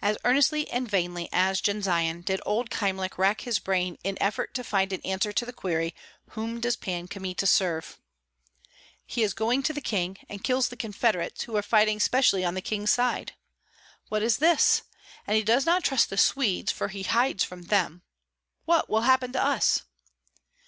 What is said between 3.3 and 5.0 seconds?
his brain in effort to find an